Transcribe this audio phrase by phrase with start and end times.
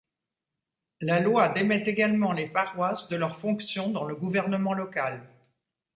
[1.01, 5.21] La loi démet également les paroisses de leur fonction dans le gouvernement local.